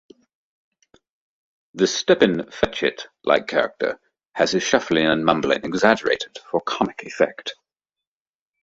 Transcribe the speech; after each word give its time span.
The 1.75 1.85
Stepin 1.85 2.49
Fetchit-like 2.51 3.45
character 3.45 3.99
has 4.33 4.51
his 4.51 4.63
shuffling 4.63 5.05
and 5.05 5.23
mumbling 5.23 5.63
exaggerated 5.63 6.39
for 6.49 6.59
comic 6.59 7.03
effect. 7.03 7.53